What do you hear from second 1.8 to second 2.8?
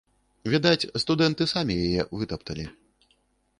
яе вытапталі.